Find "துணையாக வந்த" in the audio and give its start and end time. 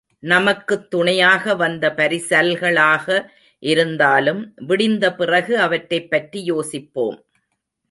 0.89-1.93